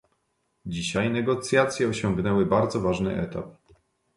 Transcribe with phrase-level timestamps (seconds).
[0.65, 3.55] Dzisiaj negocjacje osiągnęły bardzo ważny etap